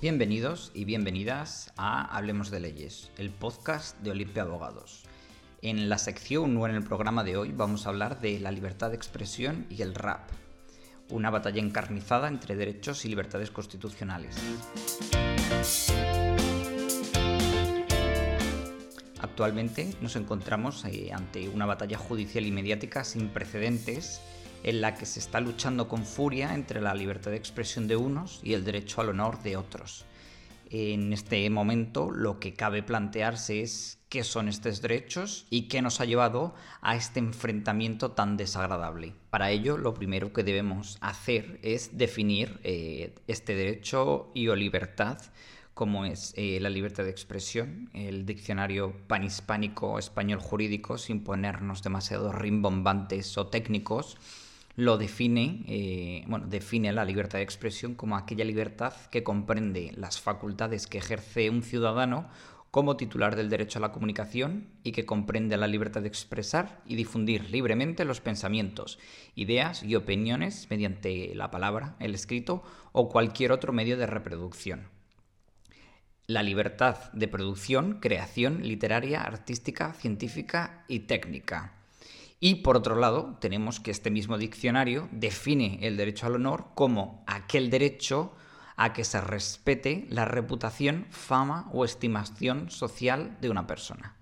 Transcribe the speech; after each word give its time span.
Bienvenidos 0.00 0.70
y 0.72 0.86
bienvenidas 0.86 1.74
a 1.76 2.16
Hablemos 2.16 2.50
de 2.50 2.58
Leyes, 2.58 3.10
el 3.18 3.28
podcast 3.28 4.00
de 4.00 4.12
Olimpia 4.12 4.44
Abogados. 4.44 5.02
En 5.60 5.90
la 5.90 5.98
sección 5.98 6.56
o 6.56 6.66
en 6.66 6.74
el 6.74 6.82
programa 6.82 7.22
de 7.22 7.36
hoy 7.36 7.52
vamos 7.52 7.84
a 7.84 7.90
hablar 7.90 8.18
de 8.22 8.40
la 8.40 8.50
libertad 8.50 8.88
de 8.88 8.96
expresión 8.96 9.66
y 9.68 9.82
el 9.82 9.94
rap, 9.94 10.30
una 11.10 11.28
batalla 11.28 11.60
encarnizada 11.60 12.28
entre 12.28 12.56
derechos 12.56 13.04
y 13.04 13.10
libertades 13.10 13.50
constitucionales. 13.50 14.36
Actualmente 19.20 19.92
nos 20.00 20.16
encontramos 20.16 20.82
eh, 20.86 21.12
ante 21.12 21.46
una 21.50 21.66
batalla 21.66 21.98
judicial 21.98 22.46
y 22.46 22.52
mediática 22.52 23.04
sin 23.04 23.28
precedentes 23.28 24.22
en 24.62 24.80
la 24.80 24.94
que 24.94 25.06
se 25.06 25.20
está 25.20 25.40
luchando 25.40 25.88
con 25.88 26.04
furia 26.04 26.54
entre 26.54 26.80
la 26.80 26.94
libertad 26.94 27.30
de 27.30 27.36
expresión 27.36 27.88
de 27.88 27.96
unos 27.96 28.40
y 28.42 28.54
el 28.54 28.64
derecho 28.64 29.00
al 29.00 29.10
honor 29.10 29.42
de 29.42 29.56
otros. 29.56 30.04
En 30.70 31.12
este 31.12 31.48
momento 31.50 32.10
lo 32.10 32.38
que 32.38 32.54
cabe 32.54 32.82
plantearse 32.82 33.60
es 33.60 33.98
qué 34.08 34.22
son 34.22 34.48
estos 34.48 34.80
derechos 34.80 35.46
y 35.50 35.62
qué 35.62 35.82
nos 35.82 36.00
ha 36.00 36.04
llevado 36.04 36.54
a 36.80 36.94
este 36.94 37.18
enfrentamiento 37.18 38.12
tan 38.12 38.36
desagradable. 38.36 39.14
Para 39.30 39.50
ello, 39.50 39.76
lo 39.76 39.94
primero 39.94 40.32
que 40.32 40.44
debemos 40.44 40.96
hacer 41.00 41.58
es 41.62 41.98
definir 41.98 42.60
eh, 42.62 43.14
este 43.26 43.56
derecho 43.56 44.30
y 44.32 44.48
o 44.48 44.54
libertad 44.54 45.18
como 45.74 46.04
es 46.04 46.34
eh, 46.36 46.58
la 46.60 46.68
libertad 46.68 47.04
de 47.04 47.10
expresión, 47.10 47.88
el 47.94 48.26
diccionario 48.26 48.92
panhispánico 49.06 49.98
español 49.98 50.38
jurídico, 50.38 50.98
sin 50.98 51.24
ponernos 51.24 51.82
demasiado 51.82 52.32
rimbombantes 52.32 53.38
o 53.38 53.46
técnicos, 53.46 54.18
lo 54.76 54.98
define, 54.98 55.64
eh, 55.66 56.24
bueno, 56.26 56.46
define 56.46 56.92
la 56.92 57.04
libertad 57.04 57.38
de 57.38 57.44
expresión 57.44 57.94
como 57.94 58.16
aquella 58.16 58.44
libertad 58.44 58.94
que 59.10 59.22
comprende 59.22 59.92
las 59.96 60.20
facultades 60.20 60.86
que 60.86 60.98
ejerce 60.98 61.50
un 61.50 61.62
ciudadano 61.62 62.28
como 62.70 62.96
titular 62.96 63.34
del 63.34 63.50
derecho 63.50 63.78
a 63.78 63.82
la 63.82 63.90
comunicación 63.90 64.68
y 64.84 64.92
que 64.92 65.04
comprende 65.04 65.56
la 65.56 65.66
libertad 65.66 66.02
de 66.02 66.08
expresar 66.08 66.80
y 66.86 66.94
difundir 66.94 67.50
libremente 67.50 68.04
los 68.04 68.20
pensamientos, 68.20 68.98
ideas 69.34 69.82
y 69.82 69.96
opiniones 69.96 70.68
mediante 70.70 71.34
la 71.34 71.50
palabra, 71.50 71.96
el 71.98 72.14
escrito 72.14 72.62
o 72.92 73.08
cualquier 73.08 73.50
otro 73.50 73.72
medio 73.72 73.96
de 73.96 74.06
reproducción. 74.06 74.88
La 76.26 76.44
libertad 76.44 77.12
de 77.12 77.26
producción, 77.26 77.98
creación 77.98 78.62
literaria, 78.62 79.22
artística, 79.22 79.92
científica 79.94 80.84
y 80.86 81.00
técnica 81.00 81.79
y 82.40 82.56
por 82.56 82.78
otro 82.78 82.96
lado, 82.96 83.36
tenemos 83.38 83.80
que 83.80 83.90
este 83.90 84.10
mismo 84.10 84.38
diccionario 84.38 85.08
define 85.12 85.78
el 85.82 85.98
derecho 85.98 86.26
al 86.26 86.36
honor 86.36 86.68
como 86.74 87.22
aquel 87.26 87.68
derecho 87.68 88.32
a 88.76 88.94
que 88.94 89.04
se 89.04 89.20
respete 89.20 90.06
la 90.08 90.24
reputación, 90.24 91.06
fama 91.10 91.68
o 91.74 91.84
estimación 91.84 92.70
social 92.70 93.36
de 93.42 93.50
una 93.50 93.66
persona. 93.66 94.16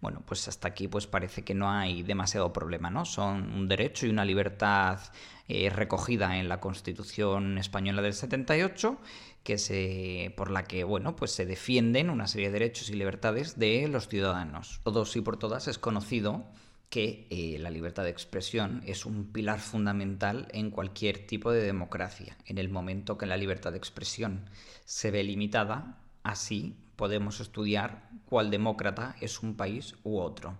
Bueno, 0.00 0.22
pues 0.24 0.46
hasta 0.46 0.68
aquí 0.68 0.86
pues 0.86 1.08
parece 1.08 1.42
que 1.42 1.54
no 1.54 1.68
hay 1.68 2.04
demasiado 2.04 2.52
problema, 2.52 2.88
¿no? 2.88 3.04
Son 3.04 3.52
un 3.52 3.66
derecho 3.66 4.06
y 4.06 4.10
una 4.10 4.24
libertad 4.24 5.00
eh, 5.48 5.68
recogida 5.68 6.36
en 6.38 6.48
la 6.48 6.60
Constitución 6.60 7.58
española 7.58 8.00
del 8.00 8.12
78 8.12 8.98
que 9.42 9.58
se, 9.58 10.32
por 10.36 10.52
la 10.52 10.64
que 10.64 10.84
bueno, 10.84 11.16
pues 11.16 11.32
se 11.32 11.46
defienden 11.46 12.10
una 12.10 12.28
serie 12.28 12.48
de 12.48 12.60
derechos 12.60 12.90
y 12.90 12.94
libertades 12.94 13.58
de 13.58 13.88
los 13.88 14.06
ciudadanos. 14.06 14.80
Todos 14.84 15.16
y 15.16 15.20
por 15.20 15.36
todas 15.36 15.66
es 15.66 15.78
conocido 15.78 16.44
que 16.88 17.26
eh, 17.30 17.58
la 17.58 17.70
libertad 17.70 18.04
de 18.04 18.10
expresión 18.10 18.82
es 18.86 19.06
un 19.06 19.32
pilar 19.32 19.60
fundamental 19.60 20.48
en 20.52 20.70
cualquier 20.70 21.26
tipo 21.26 21.50
de 21.50 21.62
democracia. 21.62 22.36
En 22.46 22.58
el 22.58 22.68
momento 22.68 23.18
que 23.18 23.26
la 23.26 23.36
libertad 23.36 23.72
de 23.72 23.78
expresión 23.78 24.48
se 24.84 25.10
ve 25.10 25.24
limitada, 25.24 25.98
así 26.22 26.76
podemos 26.96 27.40
estudiar 27.40 28.08
cuál 28.24 28.50
demócrata 28.50 29.16
es 29.20 29.42
un 29.42 29.56
país 29.56 29.94
u 30.04 30.18
otro. 30.18 30.58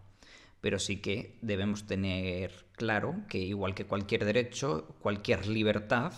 Pero 0.60 0.78
sí 0.78 0.96
que 0.96 1.38
debemos 1.42 1.86
tener 1.86 2.66
claro 2.72 3.14
que 3.28 3.38
igual 3.38 3.74
que 3.74 3.86
cualquier 3.86 4.24
derecho, 4.24 4.96
cualquier 5.00 5.46
libertad, 5.46 6.12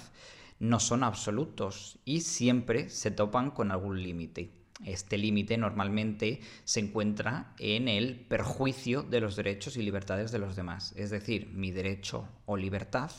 no 0.59 0.81
son 0.81 1.05
absolutos 1.05 1.99
y 2.05 2.23
siempre 2.23 2.89
se 2.89 3.11
topan 3.11 3.51
con 3.51 3.71
algún 3.71 4.03
límite. 4.03 4.58
Este 4.85 5.19
límite 5.19 5.57
normalmente 5.57 6.41
se 6.65 6.81
encuentra 6.81 7.55
en 7.59 7.89
el 7.89 8.17
perjuicio 8.17 9.03
de 9.03 9.21
los 9.21 9.37
derechos 9.37 9.77
y 9.77 9.83
libertades 9.83 10.31
de 10.31 10.39
los 10.39 10.57
demás. 10.57 10.93
Es 10.97 11.11
decir, 11.11 11.49
mi 11.53 11.71
derecho 11.71 12.29
o 12.47 12.57
libertad 12.57 13.11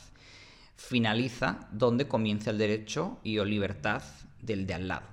finaliza 0.76 1.68
donde 1.72 2.08
comienza 2.08 2.52
el 2.52 2.58
derecho 2.58 3.20
y 3.24 3.38
o 3.40 3.46
libertad 3.46 4.02
del 4.42 4.66
de 4.66 4.74
al 4.74 4.88
lado. 4.88 5.08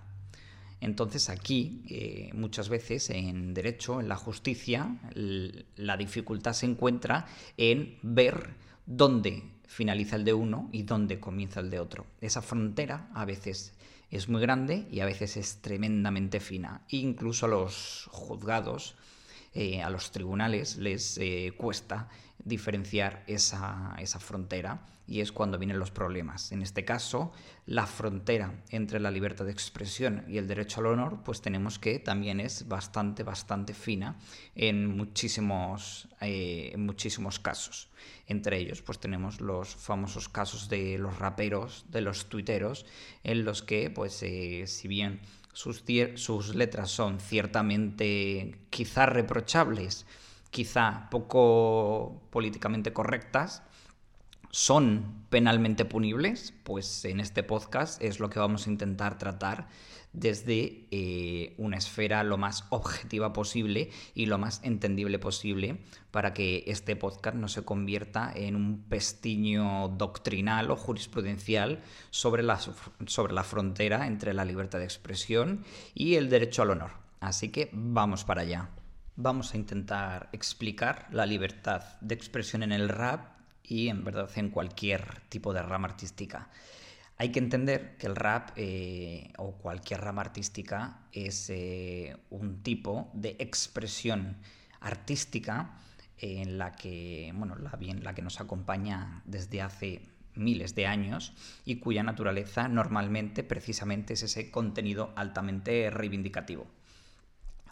Entonces 0.80 1.28
aquí, 1.28 1.82
eh, 1.88 2.30
muchas 2.34 2.68
veces 2.68 3.10
en 3.10 3.54
derecho, 3.54 4.00
en 4.00 4.08
la 4.08 4.16
justicia, 4.16 4.96
la 5.14 5.96
dificultad 5.96 6.52
se 6.52 6.66
encuentra 6.66 7.26
en 7.56 7.98
ver 8.02 8.54
dónde 8.84 9.42
finaliza 9.66 10.16
el 10.16 10.24
de 10.24 10.34
uno 10.34 10.68
y 10.72 10.84
dónde 10.84 11.18
comienza 11.18 11.60
el 11.60 11.70
de 11.70 11.80
otro. 11.80 12.06
Esa 12.20 12.42
frontera 12.42 13.08
a 13.14 13.24
veces 13.24 13.75
es 14.16 14.28
muy 14.28 14.40
grande 14.40 14.86
y 14.90 15.00
a 15.00 15.06
veces 15.06 15.36
es 15.36 15.60
tremendamente 15.60 16.40
fina. 16.40 16.82
Incluso 16.88 17.46
los 17.48 18.08
juzgados, 18.10 18.96
eh, 19.58 19.80
a 19.80 19.88
los 19.88 20.10
tribunales, 20.10 20.76
les 20.76 21.16
eh, 21.16 21.54
cuesta 21.56 22.10
diferenciar 22.44 23.24
esa, 23.26 23.96
esa, 23.98 24.20
frontera 24.20 24.84
y 25.06 25.20
es 25.20 25.32
cuando 25.32 25.56
vienen 25.56 25.78
los 25.78 25.90
problemas. 25.90 26.52
En 26.52 26.60
este 26.60 26.84
caso, 26.84 27.32
la 27.64 27.86
frontera 27.86 28.62
entre 28.68 29.00
la 29.00 29.10
libertad 29.10 29.46
de 29.46 29.52
expresión 29.52 30.26
y 30.28 30.36
el 30.36 30.46
derecho 30.46 30.80
al 30.80 30.88
honor, 30.88 31.22
pues 31.24 31.40
tenemos 31.40 31.78
que 31.78 31.98
también 31.98 32.38
es 32.38 32.68
bastante, 32.68 33.22
bastante 33.22 33.72
fina 33.72 34.18
en 34.54 34.94
muchísimos, 34.94 36.06
eh, 36.20 36.72
en 36.74 36.84
muchísimos 36.84 37.40
casos. 37.40 37.88
Entre 38.26 38.58
ellos, 38.58 38.82
pues 38.82 38.98
tenemos 38.98 39.40
los 39.40 39.74
famosos 39.74 40.28
casos 40.28 40.68
de 40.68 40.98
los 40.98 41.18
raperos, 41.18 41.86
de 41.88 42.02
los 42.02 42.28
tuiteros, 42.28 42.84
en 43.24 43.46
los 43.46 43.62
que, 43.62 43.88
pues, 43.88 44.12
si 44.12 44.86
bien 44.86 45.22
sus, 45.56 46.54
letras 46.54 46.90
son 46.90 47.18
ciertamente 47.18 48.58
quizá 48.68 49.06
reprochables, 49.06 50.04
quizá 50.50 51.08
poco 51.10 52.20
políticamente 52.28 52.92
correctas, 52.92 53.62
son 54.50 55.24
penalmente 55.30 55.86
punibles, 55.86 56.52
pues 56.62 57.06
en 57.06 57.20
este 57.20 57.42
podcast 57.42 58.02
es 58.02 58.20
lo 58.20 58.28
que 58.28 58.38
vamos 58.38 58.66
a 58.66 58.70
intentar 58.70 59.16
tratar 59.16 59.68
desde 60.16 60.86
eh, 60.90 61.54
una 61.58 61.76
esfera 61.76 62.24
lo 62.24 62.38
más 62.38 62.64
objetiva 62.70 63.34
posible 63.34 63.90
y 64.14 64.26
lo 64.26 64.38
más 64.38 64.60
entendible 64.64 65.18
posible 65.18 65.78
para 66.10 66.32
que 66.32 66.64
este 66.66 66.96
podcast 66.96 67.36
no 67.36 67.48
se 67.48 67.64
convierta 67.64 68.32
en 68.34 68.56
un 68.56 68.84
pestiño 68.88 69.88
doctrinal 69.88 70.70
o 70.70 70.76
jurisprudencial 70.76 71.82
sobre 72.10 72.42
la, 72.42 72.58
sobre 73.06 73.34
la 73.34 73.44
frontera 73.44 74.06
entre 74.06 74.32
la 74.32 74.46
libertad 74.46 74.78
de 74.78 74.86
expresión 74.86 75.64
y 75.94 76.14
el 76.14 76.30
derecho 76.30 76.62
al 76.62 76.70
honor. 76.70 76.92
Así 77.20 77.50
que 77.50 77.68
vamos 77.72 78.24
para 78.24 78.42
allá. 78.42 78.70
Vamos 79.16 79.52
a 79.52 79.58
intentar 79.58 80.30
explicar 80.32 81.08
la 81.10 81.26
libertad 81.26 81.82
de 82.00 82.14
expresión 82.14 82.62
en 82.62 82.72
el 82.72 82.88
rap 82.88 83.36
y 83.62 83.88
en 83.88 84.02
verdad 84.02 84.30
en 84.36 84.48
cualquier 84.48 85.20
tipo 85.28 85.52
de 85.52 85.62
rama 85.62 85.88
artística. 85.88 86.48
Hay 87.18 87.32
que 87.32 87.38
entender 87.38 87.96
que 87.96 88.06
el 88.06 88.16
rap 88.16 88.50
eh, 88.56 89.32
o 89.38 89.52
cualquier 89.52 90.02
rama 90.02 90.20
artística 90.20 91.00
es 91.12 91.48
eh, 91.48 92.16
un 92.28 92.62
tipo 92.62 93.10
de 93.14 93.36
expresión 93.38 94.36
artística 94.80 95.78
en 96.18 96.58
la 96.58 96.72
que, 96.72 97.32
bueno, 97.34 97.56
la, 97.56 97.70
bien, 97.76 98.04
la 98.04 98.14
que 98.14 98.22
nos 98.22 98.40
acompaña 98.40 99.22
desde 99.24 99.62
hace 99.62 100.02
miles 100.34 100.74
de 100.74 100.86
años 100.86 101.32
y 101.64 101.76
cuya 101.76 102.02
naturaleza 102.02 102.68
normalmente 102.68 103.42
precisamente 103.42 104.14
es 104.14 104.22
ese 104.22 104.50
contenido 104.50 105.12
altamente 105.16 105.88
reivindicativo. 105.90 106.66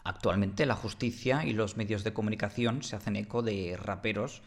Actualmente 0.03 0.65
la 0.65 0.75
justicia 0.75 1.45
y 1.45 1.53
los 1.53 1.77
medios 1.77 2.03
de 2.03 2.13
comunicación 2.13 2.83
se 2.83 2.95
hacen 2.95 3.15
eco 3.15 3.41
de 3.41 3.77
raperos 3.77 4.41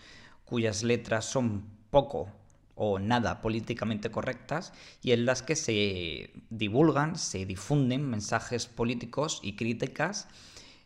cuyas 0.45 0.83
letras 0.83 1.25
son 1.25 1.65
poco 1.91 2.33
o 2.79 2.99
nada 2.99 3.41
políticamente 3.43 4.11
correctas 4.11 4.73
y 5.03 5.13
en 5.13 5.27
las 5.27 5.43
que 5.43 5.57
se 5.57 6.33
divulgan, 6.49 7.17
se 7.17 7.45
difunden 7.45 8.09
mensajes 8.09 8.67
políticos 8.67 9.41
y 9.43 9.57
críticas 9.57 10.29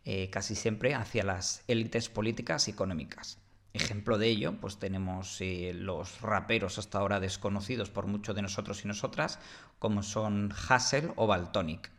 eh, 0.04 0.30
casi 0.30 0.56
siempre 0.56 0.94
hacia 0.94 1.22
las 1.22 1.62
élites 1.68 2.08
políticas 2.08 2.66
y 2.66 2.72
económicas. 2.72 3.38
Ejemplo 3.74 4.18
de 4.18 4.28
ello, 4.28 4.60
pues 4.60 4.78
tenemos 4.78 5.40
eh, 5.40 5.72
los 5.74 6.20
raperos 6.20 6.78
hasta 6.78 6.98
ahora 6.98 7.20
desconocidos 7.20 7.90
por 7.90 8.06
muchos 8.06 8.34
de 8.34 8.42
nosotros 8.42 8.84
y 8.84 8.88
nosotras, 8.88 9.38
como 9.78 10.02
son 10.02 10.52
Hassel 10.68 11.12
o 11.16 11.26
Baltonic. 11.26 11.90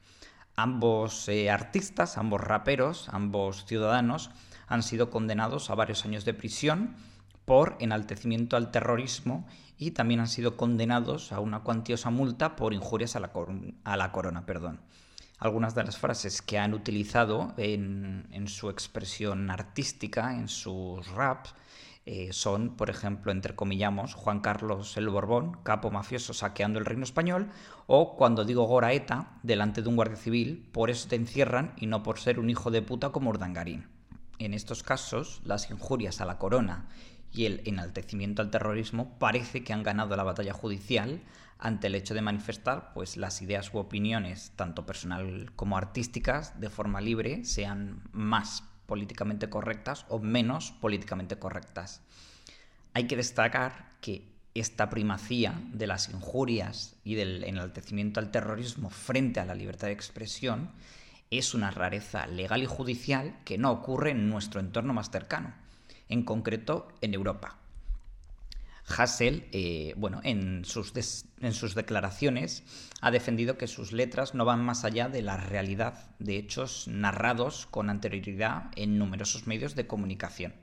Ambos 0.55 1.29
eh, 1.29 1.49
artistas, 1.49 2.17
ambos 2.17 2.41
raperos, 2.41 3.09
ambos 3.09 3.65
ciudadanos 3.65 4.31
han 4.67 4.83
sido 4.83 5.09
condenados 5.09 5.69
a 5.69 5.75
varios 5.75 6.03
años 6.03 6.25
de 6.25 6.33
prisión 6.33 6.95
por 7.45 7.75
enaltecimiento 7.79 8.55
al 8.55 8.71
terrorismo 8.71 9.45
y 9.77 9.91
también 9.91 10.19
han 10.19 10.27
sido 10.27 10.55
condenados 10.55 11.31
a 11.31 11.39
una 11.39 11.61
cuantiosa 11.61 12.09
multa 12.09 12.55
por 12.55 12.73
injurias 12.73 13.15
a 13.15 13.19
la, 13.19 13.31
a 13.83 13.97
la 13.97 14.11
corona. 14.11 14.45
Perdón. 14.45 14.79
Algunas 15.39 15.75
de 15.75 15.83
las 15.83 15.97
frases 15.97 16.41
que 16.41 16.57
han 16.57 16.73
utilizado 16.73 17.53
en, 17.57 18.47
su 18.47 18.69
expresión 18.69 19.49
artística, 19.49 20.35
en 20.35 20.47
sus 20.47 21.05
raps, 21.09 21.53
eh, 22.05 22.31
son, 22.31 22.77
por 22.77 22.89
ejemplo, 22.89 23.31
entrecomillamos, 23.31 24.13
Juan 24.13 24.39
Carlos 24.39 24.95
el 24.95 25.09
Borbón, 25.09 25.57
capo 25.63 25.91
mafioso 25.91 26.33
saqueando 26.33 26.79
el 26.79 26.85
reino 26.85 27.03
español, 27.03 27.49
o 27.87 28.15
cuando 28.15 28.45
digo 28.45 28.63
Goraeta, 28.63 29.37
delante 29.43 29.81
de 29.81 29.89
un 29.89 29.97
guardia 29.97 30.15
civil, 30.15 30.69
por 30.71 30.89
eso 30.89 31.09
te 31.09 31.17
encierran 31.17 31.73
y 31.75 31.87
no 31.87 32.03
por 32.03 32.19
ser 32.19 32.39
un 32.39 32.49
hijo 32.49 32.71
de 32.71 32.81
puta 32.81 33.09
como 33.09 33.29
Urdangarín. 33.29 33.87
En 34.39 34.53
estos 34.53 34.81
casos, 34.81 35.41
las 35.43 35.69
injurias 35.69 36.21
a 36.21 36.25
la 36.25 36.37
corona 36.37 36.87
y 37.33 37.45
el 37.45 37.61
enaltecimiento 37.65 38.41
al 38.41 38.51
terrorismo 38.51 39.17
parece 39.19 39.63
que 39.63 39.73
han 39.73 39.83
ganado 39.83 40.15
la 40.15 40.23
batalla 40.23 40.53
judicial 40.53 41.21
ante 41.57 41.87
el 41.87 41.95
hecho 41.95 42.13
de 42.13 42.21
manifestar 42.21 42.93
pues 42.93 43.17
las 43.17 43.41
ideas 43.41 43.73
u 43.73 43.77
opiniones 43.77 44.51
tanto 44.55 44.85
personal 44.85 45.51
como 45.55 45.77
artísticas 45.77 46.59
de 46.59 46.69
forma 46.69 47.01
libre 47.01 47.45
sean 47.45 48.03
más 48.11 48.63
políticamente 48.85 49.49
correctas 49.49 50.05
o 50.09 50.19
menos 50.19 50.71
políticamente 50.71 51.39
correctas. 51.39 52.01
Hay 52.93 53.07
que 53.07 53.15
destacar 53.15 53.89
que 54.01 54.33
esta 54.53 54.89
primacía 54.89 55.59
de 55.71 55.87
las 55.87 56.09
injurias 56.09 56.95
y 57.03 57.15
del 57.15 57.43
enaltecimiento 57.43 58.19
al 58.19 58.29
terrorismo 58.29 58.89
frente 58.89 59.39
a 59.39 59.45
la 59.45 59.55
libertad 59.55 59.87
de 59.87 59.93
expresión 59.93 60.69
es 61.31 61.55
una 61.55 61.71
rareza 61.71 62.27
legal 62.27 62.61
y 62.61 62.67
judicial 62.67 63.35
que 63.45 63.57
no 63.57 63.71
ocurre 63.71 64.11
en 64.11 64.29
nuestro 64.29 64.59
entorno 64.59 64.93
más 64.93 65.09
cercano, 65.09 65.53
en 66.13 66.23
concreto 66.23 66.87
en 67.01 67.13
Europa. 67.13 67.57
Hassel, 68.85 69.47
eh, 69.51 69.93
bueno, 69.97 70.19
en 70.23 70.65
sus, 70.65 70.93
en 71.39 71.53
sus 71.53 71.73
declaraciones 71.73 72.63
ha 73.01 73.11
defendido 73.11 73.57
que 73.57 73.67
sus 73.67 73.91
letras 73.91 74.35
no 74.35 74.45
van 74.45 74.63
más 74.63 74.83
allá 74.83 75.09
de 75.09 75.21
la 75.21 75.37
realidad 75.37 76.09
de 76.19 76.37
hechos 76.37 76.87
narrados 76.87 77.65
con 77.65 77.89
anterioridad 77.89 78.71
en 78.75 78.97
numerosos 78.97 79.47
medios 79.47 79.75
de 79.75 79.87
comunicación. 79.87 80.53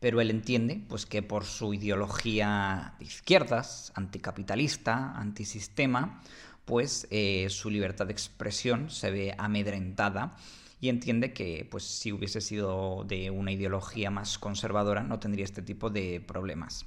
Pero 0.00 0.20
él 0.20 0.30
entiende 0.30 0.82
pues, 0.88 1.06
que 1.06 1.22
por 1.22 1.44
su 1.44 1.74
ideología 1.74 2.94
de 2.98 3.04
izquierdas, 3.04 3.92
anticapitalista, 3.94 5.12
antisistema, 5.12 6.22
pues 6.64 7.06
eh, 7.10 7.48
su 7.50 7.70
libertad 7.70 8.06
de 8.06 8.12
expresión 8.12 8.90
se 8.90 9.10
ve 9.10 9.34
amedrentada 9.38 10.36
y 10.80 10.88
entiende 10.88 11.32
que 11.32 11.66
pues, 11.70 11.84
si 11.84 12.12
hubiese 12.12 12.40
sido 12.40 13.04
de 13.04 13.30
una 13.30 13.52
ideología 13.52 14.10
más 14.10 14.38
conservadora 14.38 15.02
no 15.02 15.18
tendría 15.18 15.44
este 15.44 15.62
tipo 15.62 15.90
de 15.90 16.20
problemas. 16.20 16.86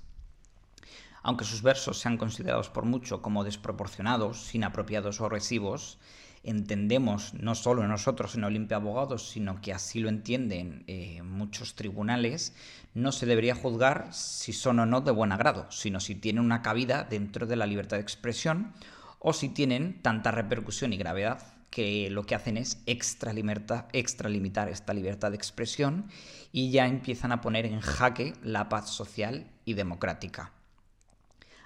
Aunque 1.24 1.46
sus 1.46 1.62
versos 1.62 2.00
sean 2.00 2.18
considerados 2.18 2.70
por 2.70 2.86
mucho 2.86 3.22
como 3.22 3.44
desproporcionados, 3.44 4.56
inapropiados 4.56 5.22
o 5.22 5.26
agresivos, 5.26 6.00
entendemos, 6.44 7.36
no 7.36 7.54
solo 7.54 7.88
nosotros 7.88 8.34
en 8.34 8.44
Olimpia 8.44 8.78
Abogados, 8.78 9.30
sino 9.30 9.62
que 9.62 9.74
así 9.74 10.00
lo 10.00 10.10
entienden 10.10 10.84
eh, 10.88 11.22
muchos 11.22 11.76
tribunales, 11.76 12.56
no 12.96 13.12
se 13.12 13.28
debería 13.28 13.54
juzgar 13.54 14.12
si 14.12 14.52
son 14.52 14.80
o 14.80 14.88
no 14.88 15.02
de 15.02 15.12
buen 15.12 15.32
agrado, 15.32 15.68
sino 15.70 16.00
si 16.00 16.16
tienen 16.16 16.44
una 16.44 16.64
cabida 16.64 17.04
dentro 17.04 17.46
de 17.46 17.56
la 17.56 17.68
libertad 17.68 17.98
de 17.98 18.04
expresión 18.04 18.74
o 19.20 19.34
si 19.34 19.50
tienen 19.50 20.02
tanta 20.02 20.32
repercusión 20.32 20.94
y 20.94 20.98
gravedad 20.98 21.61
que 21.72 22.10
lo 22.12 22.24
que 22.26 22.36
hacen 22.36 22.58
es 22.58 22.84
extralimitar, 22.86 23.88
extralimitar 23.94 24.70
esta 24.70 24.94
libertad 24.94 25.32
de 25.32 25.38
expresión 25.38 26.12
y 26.52 26.70
ya 26.70 26.86
empiezan 26.86 27.32
a 27.32 27.42
poner 27.42 27.66
en 27.66 27.80
jaque 27.80 28.34
la 28.44 28.70
paz 28.70 28.90
social 28.90 29.50
y 29.66 29.74
democrática. 29.74 30.52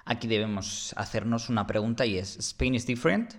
Aquí 0.06 0.28
debemos 0.28 0.94
hacernos 0.96 1.50
una 1.50 1.66
pregunta 1.66 2.06
y 2.06 2.19
es, 2.19 2.38
¿Spain 2.38 2.75
is 2.75 2.86
different? 2.86 3.34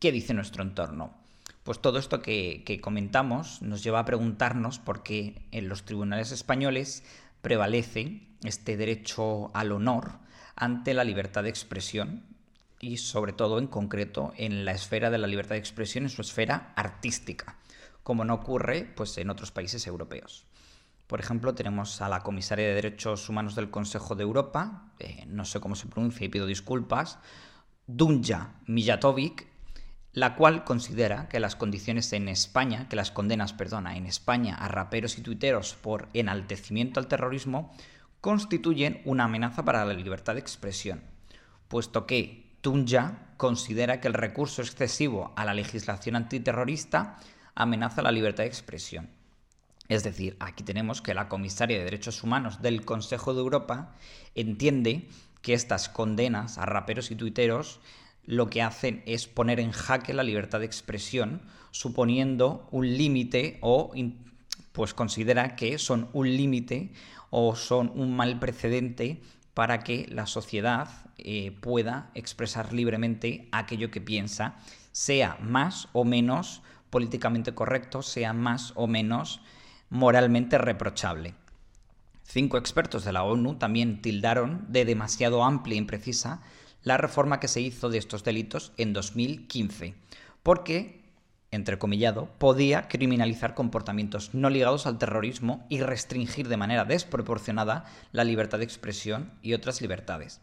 ¿Qué 0.00 0.10
dice 0.10 0.34
nuestro 0.34 0.64
entorno? 0.64 1.14
Pues 1.62 1.80
todo 1.80 2.00
esto 2.00 2.20
que, 2.20 2.80
comentamos 2.82 3.62
nos 3.62 3.84
lleva 3.84 4.00
a 4.00 4.04
preguntarnos 4.04 4.80
por 4.80 5.04
qué 5.04 5.46
en 5.52 5.68
los 5.68 5.84
tribunales 5.84 6.32
españoles 6.32 7.04
prevalece 7.40 8.26
este 8.42 8.76
derecho 8.76 9.54
al 9.54 9.70
honor 9.70 10.18
ante 10.56 10.92
la 10.92 11.04
libertad 11.04 11.44
de 11.44 11.50
expresión 11.50 12.24
y 12.82 12.96
sobre 12.98 13.32
todo 13.32 13.60
en 13.60 13.68
concreto 13.68 14.34
en 14.36 14.66
la 14.66 14.72
esfera 14.72 15.08
de 15.08 15.16
la 15.16 15.28
libertad 15.28 15.54
de 15.54 15.60
expresión 15.60 16.04
en 16.04 16.10
su 16.10 16.20
esfera 16.20 16.74
artística, 16.76 17.56
como 18.02 18.24
no 18.24 18.34
ocurre 18.34 18.92
pues, 18.96 19.16
en 19.18 19.30
otros 19.30 19.52
países 19.52 19.86
europeos. 19.86 20.44
Por 21.06 21.20
ejemplo, 21.20 21.54
tenemos 21.54 22.02
a 22.02 22.08
la 22.08 22.22
comisaria 22.22 22.66
de 22.66 22.74
Derechos 22.74 23.28
Humanos 23.28 23.54
del 23.54 23.70
Consejo 23.70 24.16
de 24.16 24.24
Europa, 24.24 24.92
eh, 24.98 25.24
no 25.28 25.44
sé 25.44 25.60
cómo 25.60 25.76
se 25.76 25.86
pronuncia 25.86 26.24
y 26.26 26.28
pido 26.28 26.44
disculpas, 26.44 27.20
Dunja 27.86 28.54
Mijatovic, 28.66 29.46
la 30.12 30.34
cual 30.34 30.64
considera 30.64 31.28
que 31.28 31.38
las 31.38 31.54
condiciones 31.54 32.12
en 32.12 32.28
España, 32.28 32.88
que 32.88 32.96
las 32.96 33.12
condenas, 33.12 33.52
perdona, 33.52 33.96
en 33.96 34.06
España 34.06 34.56
a 34.56 34.66
raperos 34.66 35.18
y 35.18 35.22
tuiteros 35.22 35.74
por 35.74 36.08
enaltecimiento 36.14 36.98
al 36.98 37.06
terrorismo 37.06 37.72
constituyen 38.20 39.02
una 39.04 39.24
amenaza 39.24 39.64
para 39.64 39.84
la 39.84 39.94
libertad 39.94 40.34
de 40.34 40.40
expresión, 40.40 41.02
puesto 41.68 42.06
que 42.06 42.51
Dunja 42.62 43.34
considera 43.36 44.00
que 44.00 44.08
el 44.08 44.14
recurso 44.14 44.62
excesivo 44.62 45.32
a 45.36 45.44
la 45.44 45.54
legislación 45.54 46.14
antiterrorista 46.14 47.18
amenaza 47.54 48.02
la 48.02 48.12
libertad 48.12 48.44
de 48.44 48.48
expresión. 48.48 49.10
Es 49.88 50.04
decir, 50.04 50.36
aquí 50.38 50.62
tenemos 50.62 51.02
que 51.02 51.12
la 51.12 51.28
comisaria 51.28 51.78
de 51.78 51.84
Derechos 51.84 52.22
Humanos 52.22 52.62
del 52.62 52.84
Consejo 52.84 53.34
de 53.34 53.40
Europa 53.40 53.94
entiende 54.34 55.08
que 55.42 55.54
estas 55.54 55.88
condenas 55.88 56.56
a 56.56 56.66
raperos 56.66 57.10
y 57.10 57.16
tuiteros 57.16 57.80
lo 58.24 58.48
que 58.48 58.62
hacen 58.62 59.02
es 59.06 59.26
poner 59.26 59.58
en 59.58 59.72
jaque 59.72 60.14
la 60.14 60.22
libertad 60.22 60.60
de 60.60 60.66
expresión, 60.66 61.42
suponiendo 61.72 62.68
un 62.70 62.96
límite 62.96 63.58
o 63.60 63.92
pues 64.70 64.94
considera 64.94 65.56
que 65.56 65.78
son 65.78 66.08
un 66.12 66.28
límite 66.36 66.92
o 67.30 67.56
son 67.56 67.90
un 67.94 68.14
mal 68.14 68.38
precedente 68.38 69.20
para 69.54 69.80
que 69.80 70.06
la 70.08 70.26
sociedad 70.26 70.88
eh, 71.18 71.56
pueda 71.60 72.10
expresar 72.14 72.72
libremente 72.72 73.48
aquello 73.52 73.90
que 73.90 74.00
piensa, 74.00 74.56
sea 74.92 75.36
más 75.40 75.88
o 75.92 76.04
menos 76.04 76.62
políticamente 76.90 77.54
correcto, 77.54 78.02
sea 78.02 78.32
más 78.32 78.72
o 78.76 78.86
menos 78.86 79.40
moralmente 79.90 80.58
reprochable. 80.58 81.34
Cinco 82.22 82.56
expertos 82.56 83.04
de 83.04 83.12
la 83.12 83.24
ONU 83.24 83.56
también 83.56 84.00
tildaron 84.00 84.64
de 84.68 84.84
demasiado 84.84 85.44
amplia 85.44 85.74
e 85.74 85.78
imprecisa 85.78 86.40
la 86.82 86.96
reforma 86.96 87.40
que 87.40 87.48
se 87.48 87.60
hizo 87.60 87.90
de 87.90 87.98
estos 87.98 88.24
delitos 88.24 88.72
en 88.76 88.92
2015, 88.92 89.94
porque, 90.42 91.01
entrecomillado, 91.52 92.30
podía 92.38 92.88
criminalizar 92.88 93.54
comportamientos 93.54 94.34
no 94.34 94.50
ligados 94.50 94.86
al 94.86 94.98
terrorismo 94.98 95.64
y 95.68 95.80
restringir 95.80 96.48
de 96.48 96.56
manera 96.56 96.84
desproporcionada 96.84 97.84
la 98.10 98.24
libertad 98.24 98.58
de 98.58 98.64
expresión 98.64 99.30
y 99.42 99.52
otras 99.52 99.80
libertades. 99.80 100.40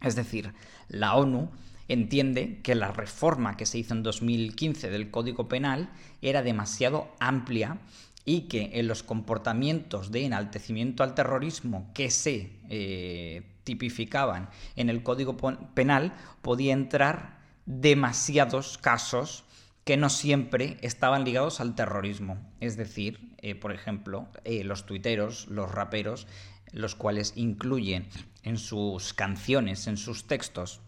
Es 0.00 0.14
decir, 0.14 0.54
la 0.88 1.16
ONU 1.16 1.50
entiende 1.88 2.60
que 2.62 2.76
la 2.76 2.92
reforma 2.92 3.56
que 3.56 3.66
se 3.66 3.78
hizo 3.78 3.94
en 3.94 4.02
2015 4.04 4.90
del 4.90 5.10
Código 5.10 5.48
Penal 5.48 5.90
era 6.22 6.42
demasiado 6.42 7.08
amplia 7.18 7.78
y 8.24 8.42
que 8.42 8.72
en 8.74 8.86
los 8.86 9.02
comportamientos 9.02 10.12
de 10.12 10.24
enaltecimiento 10.24 11.02
al 11.02 11.14
terrorismo 11.14 11.90
que 11.94 12.10
se 12.10 12.52
eh, 12.68 13.42
tipificaban 13.64 14.50
en 14.76 14.90
el 14.90 15.02
Código 15.02 15.36
Penal 15.74 16.12
podía 16.42 16.74
entrar 16.74 17.38
demasiados 17.64 18.78
casos 18.78 19.44
que 19.88 19.96
no 19.96 20.10
siempre 20.10 20.76
estaban 20.82 21.24
ligados 21.24 21.60
al 21.60 21.74
terrorismo. 21.74 22.36
Es 22.60 22.76
decir, 22.76 23.34
eh, 23.38 23.54
por 23.54 23.72
ejemplo, 23.72 24.28
eh, 24.44 24.62
los 24.62 24.84
tuiteros, 24.84 25.46
los 25.48 25.72
raperos, 25.72 26.26
los 26.72 26.94
cuales 26.94 27.32
incluyen 27.36 28.06
en 28.42 28.58
sus 28.58 29.14
canciones, 29.14 29.86
en 29.86 29.96
sus 29.96 30.26
textos, 30.26 30.82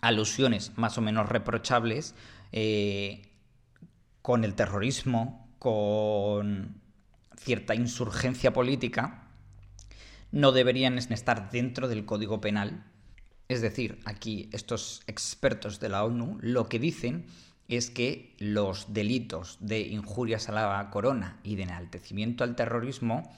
alusiones 0.00 0.70
más 0.78 0.96
o 0.98 1.00
menos 1.00 1.28
reprochables 1.28 2.14
con 4.22 4.44
el 4.44 4.54
terrorismo, 4.54 5.52
con 5.58 6.80
cierta 7.36 7.74
insurgencia 7.74 8.52
política, 8.52 9.32
no 10.30 10.52
deberían 10.52 10.96
estar 10.96 11.50
dentro 11.50 11.88
del 11.88 12.04
Código 12.04 12.40
Penal. 12.40 12.84
Es 13.48 13.62
decir, 13.62 13.98
aquí 14.04 14.48
estos 14.52 15.02
expertos 15.08 15.80
de 15.80 15.88
la 15.88 16.04
ONU 16.04 16.38
lo 16.40 16.68
que 16.68 16.78
dicen 16.78 17.26
es 17.68 17.90
que 17.90 18.34
los 18.38 18.94
delitos 18.94 19.58
de 19.60 19.80
injurias 19.80 20.48
a 20.48 20.52
la 20.52 20.90
corona 20.90 21.38
y 21.42 21.56
de 21.56 21.64
enaltecimiento 21.64 22.42
al 22.42 22.56
terrorismo 22.56 23.30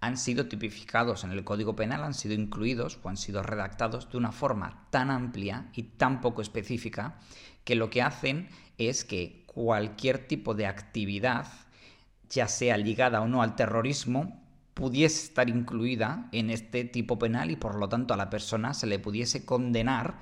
han 0.00 0.16
sido 0.16 0.46
tipificados 0.46 1.24
en 1.24 1.32
el 1.32 1.42
Código 1.42 1.74
Penal, 1.74 2.04
han 2.04 2.14
sido 2.14 2.34
incluidos 2.34 3.00
o 3.02 3.08
han 3.08 3.16
sido 3.16 3.42
redactados 3.42 4.10
de 4.10 4.18
una 4.18 4.30
forma 4.30 4.86
tan 4.90 5.10
amplia 5.10 5.70
y 5.74 5.84
tan 5.84 6.20
poco 6.20 6.42
específica 6.42 7.18
que 7.64 7.74
lo 7.74 7.90
que 7.90 8.02
hacen 8.02 8.48
es 8.76 9.04
que 9.04 9.42
cualquier 9.46 10.28
tipo 10.28 10.54
de 10.54 10.66
actividad 10.66 11.46
ya 12.30 12.46
sea 12.46 12.76
ligada 12.76 13.22
o 13.22 13.26
no 13.28 13.42
al 13.42 13.56
terrorismo, 13.56 14.40
pudiese 14.74 15.24
estar 15.24 15.48
incluida 15.48 16.28
en 16.30 16.50
este 16.50 16.84
tipo 16.84 17.18
penal 17.18 17.50
y 17.50 17.56
por 17.56 17.74
lo 17.74 17.88
tanto 17.88 18.14
a 18.14 18.16
la 18.16 18.30
persona 18.30 18.74
se 18.74 18.86
le 18.86 19.00
pudiese 19.00 19.44
condenar 19.44 20.18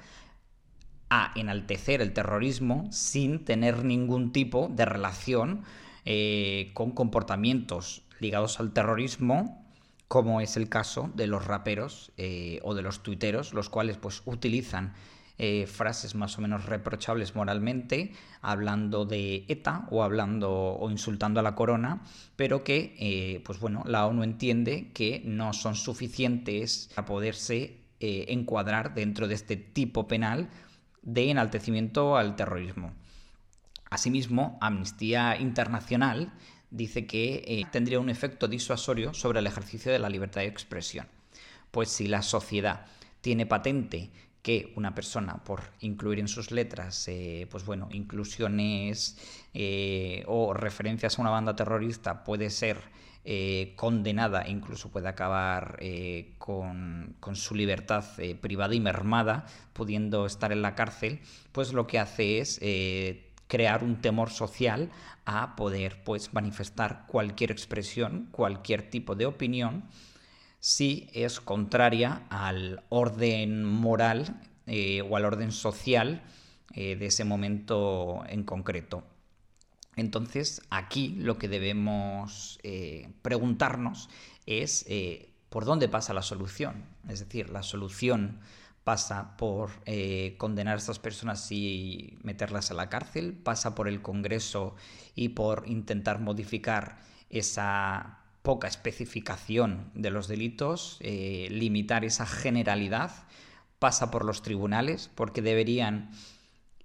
a 1.09 1.33
enaltecer 1.37 2.01
el 2.01 2.13
terrorismo 2.13 2.89
sin 2.91 3.45
tener 3.45 3.85
ningún 3.85 4.33
tipo 4.33 4.69
de 4.69 4.85
relación 4.85 5.63
eh, 6.05 6.71
con 6.75 6.91
comportamientos 6.93 8.03
ligados 8.19 8.61
al 8.61 8.73
terrorismo, 8.73 9.65
como 10.09 10.41
es 10.41 10.57
el 10.57 10.69
caso 10.69 11.11
de 11.15 11.27
los 11.27 11.45
raperos 11.45 12.13
eh, 12.17 12.61
o 12.63 12.75
de 12.75 12.83
los 12.83 13.03
tuiteros, 13.03 13.55
los 13.55 13.69
cuales 13.69 13.99
pues 13.99 14.23
utilizan 14.25 14.95
eh, 15.39 15.67
frases 15.67 16.15
más 16.15 16.39
o 16.39 16.41
menos 16.41 16.65
reprochables 16.65 17.35
moralmente, 17.35 18.13
hablando 18.41 19.05
de 19.05 19.45
ETA 19.49 19.87
o 19.91 20.03
hablando 20.03 20.51
o 20.53 20.91
insultando 20.91 21.41
a 21.41 21.43
la 21.43 21.55
corona, 21.55 22.03
pero 22.37 22.65
que, 22.65 23.43
pues 23.45 23.61
bueno, 23.61 23.83
la 23.87 24.07
ONU 24.07 24.23
entiende 24.23 24.93
que 24.95 25.23
no 25.25 25.53
son 25.53 25.75
suficientes 25.75 26.89
para 26.95 27.05
poderse 27.05 27.81
encuadrar 27.99 28.95
dentro 28.95 29.27
de 29.27 29.35
este 29.35 29.57
tipo 29.57 30.07
penal 30.07 30.49
de 31.07 31.31
enaltecimiento 31.31 32.17
al 32.17 32.37
terrorismo. 32.37 32.93
Asimismo, 33.89 34.59
Amnistía 34.61 35.39
Internacional 35.39 36.33
dice 36.71 37.07
que 37.07 37.45
eh, 37.47 37.65
tendría 37.71 38.01
un 38.01 38.11
efecto 38.11 38.49
disuasorio 38.49 39.15
sobre 39.15 39.39
el 39.39 39.47
ejercicio 39.47 39.93
de 39.93 40.01
la 40.01 40.11
libertad 40.11 40.41
de 40.41 40.49
expresión. 40.49 41.07
Pues 41.71 41.89
si 41.91 42.09
la 42.09 42.23
sociedad 42.23 42.87
tiene 43.21 43.47
patente 43.47 44.11
que 44.43 44.73
una 44.77 44.95
persona, 44.95 45.43
por 45.45 45.63
incluir 45.81 46.19
en 46.19 46.29
sus 46.29 46.51
letras, 46.51 47.07
eh, 47.09 47.47
pues 47.51 47.65
bueno, 47.65 47.89
inclusiones 47.93 49.17
eh, 49.55 50.25
o 50.27 50.55
referencias 50.55 51.19
a 51.19 51.23
una 51.23 51.31
banda 51.31 51.55
terrorista, 51.55 52.25
puede 52.25 52.51
ser 52.51 52.79
condenada 53.75 54.43
e 54.43 54.51
incluso 54.51 54.91
puede 54.91 55.09
acabar 55.09 55.79
con, 56.39 57.17
con, 57.19 57.35
su 57.35 57.55
libertad 57.55 58.05
privada 58.41 58.75
y 58.75 58.81
mermada, 58.81 59.47
pudiendo 59.73 60.27
estar 60.27 60.53
en 60.53 60.63
la 60.63 60.75
cárcel, 60.75 61.21
pues 61.51 61.73
lo 61.73 61.87
que 61.87 61.99
hace 61.99 62.39
es 62.39 62.61
crear 63.49 63.85
un 63.85 64.01
temor 64.01 64.31
social 64.31 64.91
a 65.25 65.57
poder 65.57 66.03
pues 66.05 66.33
manifestar 66.33 67.05
cualquier 67.07 67.51
expresión, 67.51 68.29
cualquier 68.31 68.89
tipo 68.91 69.15
de 69.15 69.27
opinión, 69.27 69.85
si 70.61 71.09
es 71.13 71.41
contraria 71.41 72.27
al 72.31 72.83
orden 72.89 73.65
moral 73.65 74.41
eh, 74.67 75.03
o 75.03 75.17
al 75.17 75.25
orden 75.25 75.53
social 75.53 76.23
eh, 76.75 76.97
de 76.97 77.07
ese 77.07 77.25
momento 77.25 78.25
en 78.29 78.45
concreto. 78.45 79.05
Entonces, 79.97 80.63
aquí 80.71 81.09
lo 81.19 81.39
que 81.39 81.49
debemos 81.49 82.59
eh, 82.63 83.09
preguntarnos 83.23 84.09
es 84.47 84.87
por 85.49 85.65
dónde 85.65 85.89
pasa 85.89 86.15
la 86.15 86.23
solución. 86.23 86.85
Es 87.09 87.21
decir, 87.21 87.51
la 87.51 87.63
solución 87.63 88.41
pasa 88.87 89.37
por 89.37 89.71
eh, 89.85 90.37
condenar 90.39 90.75
a 90.75 90.79
estas 90.79 91.01
personas 91.01 91.51
y 91.51 92.19
meterlas 92.23 92.71
a 92.71 92.75
la 92.75 92.89
cárcel, 92.89 93.33
pasa 93.33 93.75
por 93.75 93.89
el 93.89 94.01
Congreso 94.01 94.77
y 95.17 95.31
por 95.31 95.65
intentar 95.67 96.21
modificar 96.21 97.01
esa 97.29 98.21
poca 98.43 98.69
especificación 98.69 99.91
de 99.95 100.11
los 100.11 100.29
delitos, 100.29 100.99
eh, 101.01 101.49
limitar 101.51 102.05
esa 102.05 102.27
generalidad, 102.27 103.11
pasa 103.81 104.13
por 104.13 104.25
los 104.25 104.43
tribunales 104.43 105.11
porque 105.13 105.43
deberían 105.43 106.13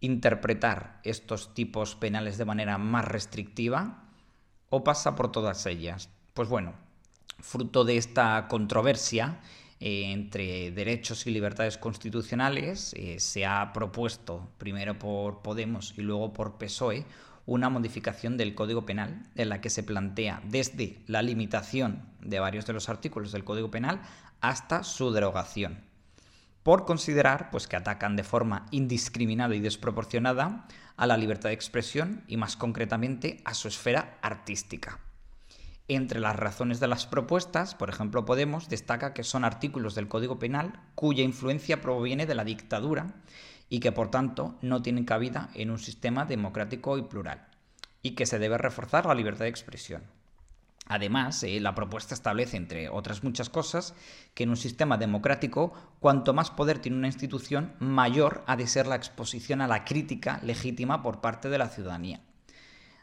interpretar 0.01 0.99
estos 1.03 1.53
tipos 1.53 1.95
penales 1.95 2.37
de 2.37 2.45
manera 2.45 2.77
más 2.77 3.05
restrictiva 3.05 4.03
o 4.69 4.83
pasa 4.83 5.15
por 5.15 5.31
todas 5.31 5.65
ellas. 5.65 6.09
Pues 6.33 6.49
bueno, 6.49 6.73
fruto 7.39 7.85
de 7.85 7.97
esta 7.97 8.47
controversia, 8.47 9.39
eh, 9.79 10.11
entre 10.11 10.71
derechos 10.71 11.25
y 11.27 11.31
libertades 11.31 11.77
constitucionales, 11.77 12.93
eh, 12.93 13.19
se 13.19 13.45
ha 13.45 13.71
propuesto 13.73 14.49
primero 14.57 14.97
por 14.99 15.41
Podemos 15.41 15.93
y 15.97 16.01
luego 16.01 16.33
por 16.33 16.57
PSOE 16.57 17.05
una 17.45 17.69
modificación 17.69 18.37
del 18.37 18.53
Código 18.55 18.85
Penal 18.85 19.23
en 19.35 19.49
la 19.49 19.61
que 19.61 19.69
se 19.69 19.83
plantea 19.83 20.41
desde 20.45 20.99
la 21.07 21.21
limitación 21.21 22.03
de 22.21 22.39
varios 22.39 22.65
de 22.65 22.73
los 22.73 22.89
artículos 22.89 23.31
del 23.31 23.43
Código 23.43 23.71
Penal 23.71 24.01
hasta 24.39 24.83
su 24.83 25.11
derogación, 25.11 25.83
por 26.63 26.85
considerar 26.85 27.49
pues, 27.51 27.67
que 27.67 27.75
atacan 27.75 28.15
de 28.15 28.23
forma 28.23 28.65
indiscriminada 28.71 29.55
y 29.55 29.59
desproporcionada 29.59 30.67
a 30.97 31.07
la 31.07 31.17
libertad 31.17 31.49
de 31.49 31.55
expresión 31.55 32.23
y 32.27 32.37
más 32.37 32.55
concretamente 32.55 33.41
a 33.45 33.53
su 33.53 33.67
esfera 33.67 34.17
artística. 34.21 34.99
Entre 35.87 36.19
las 36.19 36.35
razones 36.35 36.79
de 36.79 36.87
las 36.87 37.05
propuestas, 37.05 37.75
por 37.75 37.89
ejemplo, 37.89 38.23
Podemos 38.23 38.69
destaca 38.69 39.13
que 39.13 39.23
son 39.23 39.43
artículos 39.43 39.95
del 39.95 40.07
Código 40.07 40.39
Penal 40.39 40.79
cuya 40.95 41.23
influencia 41.23 41.81
proviene 41.81 42.25
de 42.25 42.35
la 42.35 42.45
dictadura 42.45 43.07
y 43.67 43.79
que 43.79 43.91
por 43.91 44.11
tanto 44.11 44.57
no 44.61 44.81
tienen 44.81 45.05
cabida 45.05 45.49
en 45.53 45.71
un 45.71 45.79
sistema 45.79 46.25
democrático 46.25 46.97
y 46.97 47.03
plural, 47.03 47.47
y 48.01 48.11
que 48.11 48.25
se 48.25 48.37
debe 48.39 48.57
reforzar 48.57 49.05
la 49.05 49.15
libertad 49.15 49.45
de 49.45 49.49
expresión. 49.49 50.03
Además, 50.87 51.43
eh, 51.43 51.59
la 51.59 51.75
propuesta 51.75 52.13
establece, 52.13 52.57
entre 52.57 52.89
otras 52.89 53.23
muchas 53.23 53.49
cosas, 53.49 53.93
que 54.33 54.43
en 54.43 54.49
un 54.49 54.57
sistema 54.57 54.97
democrático, 54.97 55.73
cuanto 55.99 56.33
más 56.33 56.51
poder 56.51 56.79
tiene 56.79 56.97
una 56.97 57.07
institución, 57.07 57.73
mayor 57.79 58.43
ha 58.47 58.55
de 58.55 58.67
ser 58.67 58.87
la 58.87 58.95
exposición 58.95 59.61
a 59.61 59.67
la 59.67 59.85
crítica 59.85 60.39
legítima 60.43 61.01
por 61.01 61.21
parte 61.21 61.49
de 61.49 61.57
la 61.57 61.69
ciudadanía. 61.69 62.21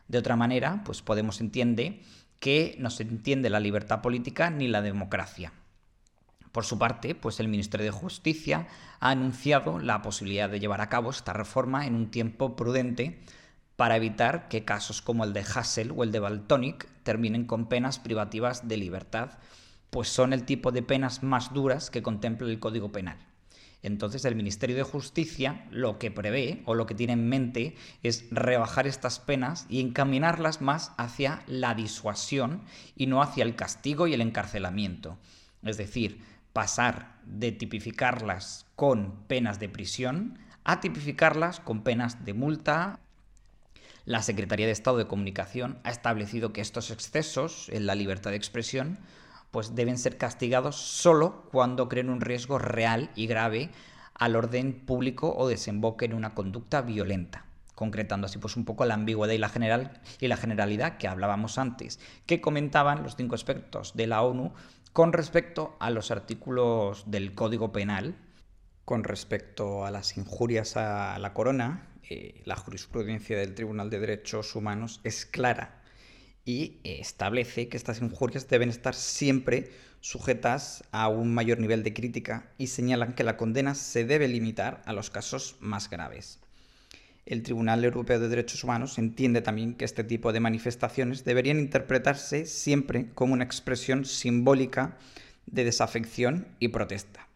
De 0.08 0.18
otra 0.18 0.36
manera, 0.36 0.82
pues 0.84 1.02
Podemos 1.02 1.40
entiende 1.40 2.02
que 2.40 2.76
no 2.78 2.90
se 2.90 3.02
entiende 3.02 3.50
la 3.50 3.60
libertad 3.60 4.00
política 4.00 4.50
ni 4.50 4.68
la 4.68 4.82
democracia. 4.82 5.52
Por 6.52 6.64
su 6.64 6.78
parte, 6.78 7.14
pues 7.14 7.40
el 7.40 7.48
Ministerio 7.48 7.84
de 7.84 7.92
Justicia 7.92 8.68
ha 9.00 9.10
anunciado 9.10 9.78
la 9.78 10.02
posibilidad 10.02 10.48
de 10.48 10.60
llevar 10.60 10.80
a 10.80 10.88
cabo 10.88 11.10
esta 11.10 11.32
reforma 11.32 11.86
en 11.86 11.94
un 11.94 12.10
tiempo 12.10 12.56
prudente 12.56 13.20
para 13.78 13.94
evitar 13.94 14.48
que 14.48 14.64
casos 14.64 15.00
como 15.00 15.22
el 15.22 15.32
de 15.32 15.42
Hassel 15.54 15.92
o 15.94 16.02
el 16.02 16.10
de 16.10 16.18
Baltonic 16.18 16.88
terminen 17.04 17.44
con 17.44 17.68
penas 17.68 18.00
privativas 18.00 18.66
de 18.66 18.76
libertad, 18.76 19.38
pues 19.90 20.08
son 20.08 20.32
el 20.32 20.42
tipo 20.42 20.72
de 20.72 20.82
penas 20.82 21.22
más 21.22 21.54
duras 21.54 21.88
que 21.88 22.02
contempla 22.02 22.48
el 22.48 22.58
Código 22.58 22.90
Penal. 22.90 23.18
Entonces 23.84 24.24
el 24.24 24.34
Ministerio 24.34 24.74
de 24.74 24.82
Justicia 24.82 25.64
lo 25.70 26.00
que 26.00 26.10
prevé 26.10 26.60
o 26.64 26.74
lo 26.74 26.86
que 26.86 26.96
tiene 26.96 27.12
en 27.12 27.28
mente 27.28 27.76
es 28.02 28.24
rebajar 28.32 28.88
estas 28.88 29.20
penas 29.20 29.64
y 29.68 29.80
encaminarlas 29.80 30.60
más 30.60 30.90
hacia 30.96 31.44
la 31.46 31.76
disuasión 31.76 32.62
y 32.96 33.06
no 33.06 33.22
hacia 33.22 33.44
el 33.44 33.54
castigo 33.54 34.08
y 34.08 34.12
el 34.12 34.22
encarcelamiento. 34.22 35.18
Es 35.62 35.76
decir, 35.76 36.20
pasar 36.52 37.20
de 37.26 37.52
tipificarlas 37.52 38.66
con 38.74 39.22
penas 39.28 39.60
de 39.60 39.68
prisión 39.68 40.40
a 40.64 40.80
tipificarlas 40.80 41.60
con 41.60 41.84
penas 41.84 42.24
de 42.24 42.34
multa. 42.34 42.98
La 44.08 44.22
Secretaría 44.22 44.64
de 44.64 44.72
Estado 44.72 44.96
de 44.96 45.06
Comunicación 45.06 45.80
ha 45.84 45.90
establecido 45.90 46.54
que 46.54 46.62
estos 46.62 46.90
excesos 46.90 47.68
en 47.68 47.84
la 47.84 47.94
libertad 47.94 48.30
de 48.30 48.38
expresión 48.38 48.98
pues 49.50 49.74
deben 49.74 49.98
ser 49.98 50.16
castigados 50.16 50.76
solo 50.76 51.42
cuando 51.52 51.90
creen 51.90 52.08
un 52.08 52.22
riesgo 52.22 52.58
real 52.58 53.10
y 53.14 53.26
grave 53.26 53.70
al 54.14 54.34
orden 54.34 54.86
público 54.86 55.34
o 55.36 55.46
desemboquen 55.46 56.12
en 56.12 56.16
una 56.16 56.34
conducta 56.34 56.80
violenta 56.80 57.44
concretando 57.74 58.24
así 58.24 58.38
pues 58.38 58.56
un 58.56 58.64
poco 58.64 58.86
la 58.86 58.94
ambigüedad 58.94 59.34
y 59.34 59.38
la, 59.38 59.50
general, 59.50 60.00
y 60.20 60.28
la 60.28 60.38
generalidad 60.38 60.96
que 60.96 61.06
hablábamos 61.06 61.58
antes, 61.58 62.00
que 62.24 62.40
comentaban 62.40 63.02
los 63.02 63.14
cinco 63.14 63.34
expertos 63.34 63.92
de 63.94 64.06
la 64.06 64.22
ONU 64.22 64.54
con 64.94 65.12
respecto 65.12 65.76
a 65.80 65.90
los 65.90 66.10
artículos 66.10 67.10
del 67.10 67.34
Código 67.34 67.72
Penal, 67.72 68.16
con 68.86 69.04
respecto 69.04 69.84
a 69.84 69.90
las 69.90 70.16
injurias 70.16 70.78
a 70.78 71.18
la 71.18 71.34
corona, 71.34 71.87
eh, 72.10 72.40
la 72.44 72.56
jurisprudencia 72.56 73.38
del 73.38 73.54
Tribunal 73.54 73.90
de 73.90 74.00
Derechos 74.00 74.54
Humanos 74.56 75.00
es 75.04 75.26
clara 75.26 75.82
y 76.44 76.78
establece 76.84 77.68
que 77.68 77.76
estas 77.76 78.00
injurias 78.00 78.48
deben 78.48 78.70
estar 78.70 78.94
siempre 78.94 79.70
sujetas 80.00 80.84
a 80.92 81.08
un 81.08 81.34
mayor 81.34 81.58
nivel 81.58 81.82
de 81.82 81.92
crítica 81.92 82.50
y 82.56 82.68
señalan 82.68 83.14
que 83.14 83.24
la 83.24 83.36
condena 83.36 83.74
se 83.74 84.04
debe 84.04 84.28
limitar 84.28 84.82
a 84.86 84.94
los 84.94 85.10
casos 85.10 85.56
más 85.60 85.90
graves. 85.90 86.38
El 87.26 87.42
Tribunal 87.42 87.84
Europeo 87.84 88.18
de 88.18 88.28
Derechos 88.30 88.64
Humanos 88.64 88.96
entiende 88.96 89.42
también 89.42 89.74
que 89.74 89.84
este 89.84 90.02
tipo 90.02 90.32
de 90.32 90.40
manifestaciones 90.40 91.24
deberían 91.24 91.58
interpretarse 91.58 92.46
siempre 92.46 93.10
como 93.14 93.34
una 93.34 93.44
expresión 93.44 94.06
simbólica 94.06 94.96
de 95.44 95.64
desafección 95.64 96.48
y 96.58 96.68
protesta. 96.68 97.27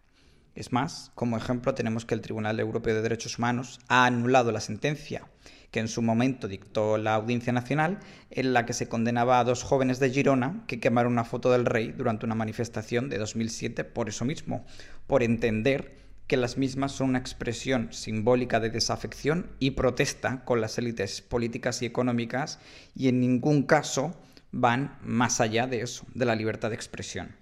Es 0.55 0.73
más, 0.73 1.11
como 1.15 1.37
ejemplo 1.37 1.75
tenemos 1.75 2.05
que 2.05 2.15
el 2.15 2.21
Tribunal 2.21 2.61
Europeo 2.61 2.95
de 2.95 3.03
Derechos 3.03 3.39
Humanos 3.39 3.81
ha 3.89 4.05
anulado 4.07 4.53
la 4.53 4.61
sentencia 4.61 5.27
que 5.73 5.81
en 5.81 5.89
su 5.89 6.03
momento 6.03 6.49
dictó 6.49 6.99
la 6.99 7.15
Audiencia 7.15 7.53
Nacional, 7.53 7.99
en 8.31 8.53
la 8.53 8.67
que 8.67 8.75
se 8.75 8.89
condenaba 8.89 9.41
a 9.41 9.45
dos 9.45 9.63
jóvenes 9.63 9.99
de 9.99 10.11
Girona 10.11 10.65
que 10.67 10.79
quemaron 10.79 11.13
una 11.13 11.25
foto 11.25 11.51
del 11.51 11.65
rey 11.65 11.93
durante 11.93 12.27
una 12.27 12.35
manifestación 12.35 13.09
de 13.09 13.17
2007 13.17 13.83
por 13.85 14.11
eso 14.11 14.27
mismo, 14.27 14.67
por 15.07 15.23
entender 15.23 15.97
que 16.27 16.37
las 16.37 16.59
mismas 16.59 16.93
son 16.93 17.09
una 17.09 17.19
expresión 17.19 17.91
simbólica 17.91 18.61
de 18.61 18.71
desafección 18.71 19.51
y 19.59 19.73
protesta 19.73 20.45
con 20.45 20.61
las 20.61 20.77
élites 20.77 21.23
políticas 21.23 21.81
y 21.81 21.87
económicas 21.87 22.61
y 22.95 23.09
en 23.09 23.21
ningún 23.21 23.63
caso 23.63 24.15
van 24.51 24.99
más 25.03 25.41
allá 25.41 25.67
de 25.67 25.81
eso, 25.81 26.07
de 26.15 26.27
la 26.27 26.37
libertad 26.37 26.69
de 26.69 26.77
expresión. 26.77 27.42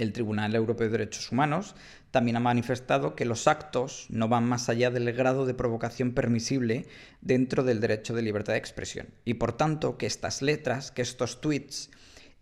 El 0.00 0.14
Tribunal 0.14 0.54
Europeo 0.54 0.86
de 0.86 0.92
Derechos 0.96 1.30
Humanos 1.30 1.74
también 2.10 2.38
ha 2.38 2.40
manifestado 2.40 3.14
que 3.14 3.26
los 3.26 3.46
actos 3.46 4.06
no 4.08 4.28
van 4.28 4.44
más 4.44 4.70
allá 4.70 4.90
del 4.90 5.12
grado 5.12 5.44
de 5.44 5.52
provocación 5.52 6.12
permisible 6.12 6.86
dentro 7.20 7.64
del 7.64 7.80
derecho 7.80 8.14
de 8.14 8.22
libertad 8.22 8.54
de 8.54 8.60
expresión 8.60 9.08
y 9.26 9.34
por 9.34 9.52
tanto 9.52 9.98
que 9.98 10.06
estas 10.06 10.40
letras, 10.40 10.90
que 10.90 11.02
estos 11.02 11.42
tweets 11.42 11.90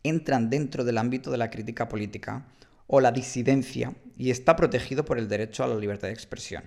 entran 0.05 0.51
dentro 0.51 0.85
del 0.85 0.99
ámbito 0.99 1.33
de 1.33 1.39
la 1.39 1.51
crítica 1.51 1.89
política 1.89 2.47
o 2.87 3.01
la 3.01 3.11
disidencia 3.11 3.93
y 4.17 4.31
está 4.31 4.55
protegido 4.55 5.05
por 5.05 5.19
el 5.19 5.27
derecho 5.27 5.65
a 5.65 5.67
la 5.67 5.75
libertad 5.75 6.07
de 6.07 6.15
expresión. 6.15 6.63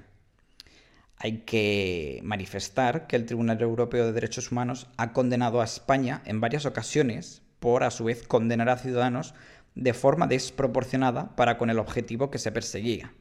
Hay 1.16 1.44
que 1.46 2.20
manifestar 2.22 3.08
que 3.08 3.16
el 3.16 3.26
Tribunal 3.26 3.62
Europeo 3.62 4.08
de 4.08 4.12
Derechos 4.12 4.52
Humanos 4.52 4.88
ha 4.98 5.14
condenado 5.14 5.62
a 5.62 5.66
España 5.66 6.22
en 6.26 6.42
varias 6.42 6.66
ocasiones 6.66 7.44
por 7.62 7.84
a 7.86 7.92
su 7.92 8.04
vez 8.04 8.28
condenar 8.28 8.68
a 8.68 8.78
ciudadanos 8.78 9.36
de 9.76 9.94
forma 9.94 10.28
desproporcionada 10.28 11.36
para 11.36 11.58
con 11.58 11.70
el 11.70 11.80
objetivo 11.80 12.30
que 12.32 12.40
se 12.40 12.52
perseguía, 12.52 13.14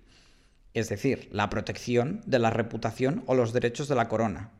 es 0.74 0.88
decir, 0.88 1.28
la 1.32 1.50
protección 1.50 2.22
de 2.26 2.38
la 2.38 2.50
reputación 2.50 3.22
o 3.26 3.34
los 3.34 3.52
derechos 3.52 3.88
de 3.88 3.94
la 3.94 4.08
corona, 4.08 4.50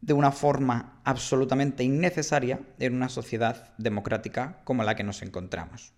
de 0.00 0.12
una 0.12 0.32
forma 0.32 1.00
absolutamente 1.04 1.82
innecesaria 1.82 2.60
en 2.78 2.94
una 2.94 3.08
sociedad 3.08 3.72
democrática 3.78 4.60
como 4.64 4.84
la 4.84 4.96
que 4.96 5.04
nos 5.04 5.22
encontramos. 5.22 5.94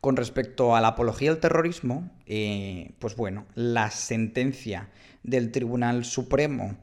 Con 0.00 0.16
respecto 0.16 0.76
a 0.76 0.80
la 0.80 0.88
apología 0.88 1.30
del 1.30 1.40
terrorismo, 1.40 2.10
eh, 2.26 2.94
pues 3.00 3.16
bueno, 3.16 3.46
la 3.54 3.90
sentencia 3.90 4.90
del 5.24 5.50
Tribunal 5.50 6.04
Supremo 6.04 6.78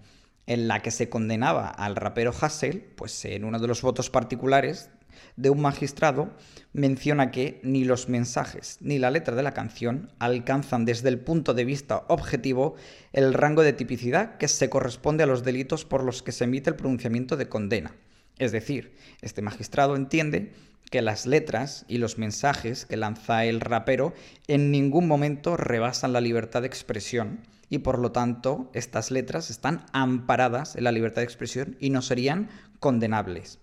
en 0.46 0.68
la 0.68 0.82
que 0.82 0.92
se 0.92 1.10
condenaba 1.10 1.70
al 1.70 1.96
rapero 1.96 2.34
Hassel, 2.38 2.82
pues 2.82 3.24
en 3.24 3.46
uno 3.46 3.60
de 3.60 3.68
los 3.68 3.82
votos 3.82 4.10
particulares 4.10 4.90
de 5.36 5.50
un 5.50 5.62
magistrado 5.62 6.32
menciona 6.74 7.32
que 7.32 7.60
ni 7.64 7.84
los 7.84 8.10
mensajes 8.10 8.78
ni 8.82 9.00
la 9.00 9.12
letra 9.12 9.36
de 9.36 9.44
la 9.44 9.54
canción 9.54 10.12
alcanzan 10.20 10.86
desde 10.86 11.10
el 11.10 11.20
punto 11.20 11.54
de 11.54 11.66
vista 11.66 12.04
objetivo 12.08 12.76
el 13.12 13.34
rango 13.34 13.64
de 13.64 13.74
tipicidad 13.74 14.38
que 14.38 14.48
se 14.48 14.70
corresponde 14.70 15.24
a 15.24 15.28
los 15.28 15.44
delitos 15.44 15.86
por 15.86 16.04
los 16.04 16.24
que 16.24 16.32
se 16.32 16.46
emite 16.46 16.70
el 16.70 16.76
pronunciamiento 16.76 17.38
de 17.38 17.50
condena. 17.50 17.96
Es 18.38 18.52
decir, 18.52 18.96
este 19.22 19.42
magistrado 19.42 19.96
entiende 19.96 20.54
que 20.90 21.02
las 21.02 21.26
letras 21.26 21.86
y 21.88 21.98
los 21.98 22.18
mensajes 22.18 22.86
que 22.86 22.98
lanza 22.98 23.46
el 23.46 23.62
rapero 23.62 24.14
en 24.48 24.72
ningún 24.72 25.08
momento 25.08 25.58
rebasan 25.58 26.14
la 26.14 26.22
libertad 26.22 26.62
de 26.62 26.68
expresión 26.68 27.40
y 27.70 27.80
por 27.80 27.98
lo 27.98 28.12
tanto 28.12 28.70
estas 28.74 29.10
letras 29.10 29.50
están 29.50 29.88
amparadas 29.94 30.76
en 30.76 30.84
la 30.84 30.92
libertad 30.92 31.22
de 31.22 31.26
expresión 31.26 31.76
y 31.80 31.90
no 31.90 32.04
serían 32.04 32.50
condenables. 32.80 33.60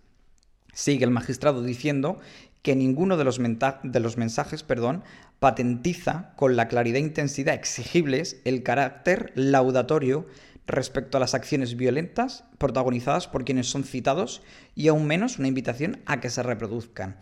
Sigue 0.73 1.05
el 1.05 1.11
magistrado 1.11 1.63
diciendo 1.63 2.19
que 2.63 2.77
ninguno 2.77 3.17
de 3.17 3.25
los, 3.25 3.39
mensajes 3.39 4.65
patentiza 5.39 6.33
con 6.37 6.57
la 6.57 6.69
claridad 6.69 6.97
e 6.97 7.01
intensidad 7.01 7.55
exigibles 7.55 8.41
el 8.45 8.63
carácter 8.63 9.33
laudatorio 9.35 10.27
respecto 10.67 11.17
a 11.17 11.21
las 11.21 11.35
acciones 11.35 11.77
violentas 11.77 12.45
protagonizadas 12.59 13.29
por 13.29 13.45
quienes 13.45 13.69
son 13.69 13.85
citados 13.85 14.43
y 14.75 14.89
aún 14.89 15.07
menos 15.07 15.39
una 15.39 15.49
invitación 15.49 16.01
a 16.07 16.21
que 16.21 16.31
se 16.31 16.43
reproduzcan. 16.43 17.17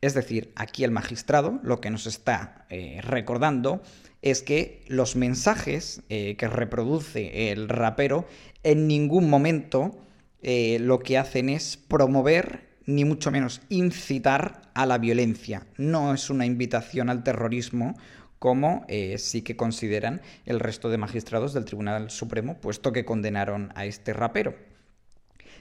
Es 0.00 0.14
decir, 0.14 0.52
aquí 0.56 0.84
el 0.84 0.90
magistrado 0.90 1.60
lo 1.62 1.80
que 1.80 1.90
nos 1.90 2.06
está 2.06 2.66
eh, 2.70 3.00
recordando 3.02 3.82
es 4.20 4.42
que 4.42 4.84
los 4.88 5.16
mensajes 5.16 6.02
eh, 6.08 6.36
que 6.36 6.48
reproduce 6.48 7.50
el 7.50 7.68
rapero 7.68 8.26
en 8.62 8.86
ningún 8.86 9.30
momento 9.30 9.98
eh, 10.42 10.78
lo 10.80 11.00
que 11.00 11.18
hacen 11.18 11.48
es 11.48 11.76
promover 11.76 12.71
ni 12.86 13.04
mucho 13.04 13.30
menos 13.30 13.60
incitar 13.68 14.62
a 14.74 14.86
la 14.86 14.98
violencia. 14.98 15.66
No 15.76 16.14
es 16.14 16.30
una 16.30 16.46
invitación 16.46 17.10
al 17.10 17.22
terrorismo 17.22 17.96
como 18.38 18.84
eh, 18.88 19.18
sí 19.18 19.42
que 19.42 19.56
consideran 19.56 20.20
el 20.46 20.58
resto 20.58 20.90
de 20.90 20.98
magistrados 20.98 21.54
del 21.54 21.64
Tribunal 21.64 22.10
Supremo, 22.10 22.58
puesto 22.60 22.92
que 22.92 23.04
condenaron 23.04 23.70
a 23.76 23.84
este 23.84 24.12
rapero. 24.12 24.56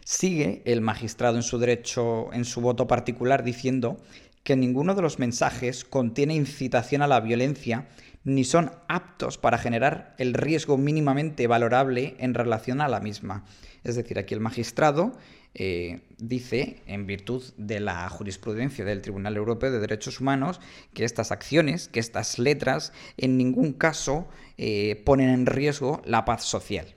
Sigue 0.04 0.64
el 0.66 0.82
magistrado 0.82 1.38
en 1.38 1.44
su 1.44 1.60
derecho, 1.60 2.34
en 2.34 2.44
su 2.44 2.60
voto 2.60 2.88
particular, 2.88 3.44
diciendo 3.44 3.98
que 4.44 4.56
ninguno 4.56 4.96
de 4.96 5.04
los 5.04 5.20
mensajes 5.20 5.86
contiene 5.86 6.34
incitación 6.34 7.04
a 7.04 7.08
la 7.08 7.20
violencia 7.20 7.88
ni 8.24 8.44
son 8.44 8.72
aptos 8.88 9.38
para 9.38 9.58
generar 9.58 10.16
el 10.18 10.34
riesgo 10.34 10.78
mínimamente 10.78 11.48
valorable 11.48 12.16
en 12.20 12.34
relación 12.34 12.82
a 12.82 12.88
la 12.88 13.00
misma. 13.00 13.46
Es 13.84 13.96
decir, 13.96 14.20
aquí 14.20 14.34
el 14.34 14.40
magistrado 14.40 15.14
eh, 15.54 16.02
dice, 16.18 16.82
en 16.86 17.06
virtud 17.06 17.44
de 17.58 17.82
la 17.82 18.08
jurisprudencia 18.10 18.86
del 18.86 19.02
Tribunal 19.02 19.36
Europeo 19.36 19.72
de 19.72 19.80
Derechos 19.80 20.22
Humanos, 20.22 20.62
que 20.94 21.04
estas 21.04 21.32
acciones, 21.32 21.90
que 21.90 22.00
estas 22.00 22.40
letras, 22.40 22.94
en 23.18 23.38
ningún 23.38 23.74
caso 23.74 24.30
eh, 24.58 25.02
ponen 25.06 25.30
en 25.30 25.46
riesgo 25.46 26.02
la 26.06 26.24
paz 26.24 26.44
social. 26.44 26.96